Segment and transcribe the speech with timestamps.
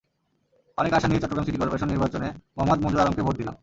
[0.77, 3.55] অনেক আশা নিয়ে Chittagong city corporation নির্বাচনে মোহাম্মদ মন্জুর আলমকে ভোট দিলাম।